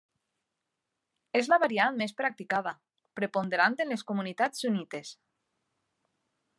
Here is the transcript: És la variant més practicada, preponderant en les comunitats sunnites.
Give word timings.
És 1.39 1.49
la 1.51 1.59
variant 1.63 1.99
més 1.99 2.15
practicada, 2.21 2.73
preponderant 3.21 3.79
en 3.85 3.95
les 3.95 4.07
comunitats 4.13 4.65
sunnites. 4.65 5.17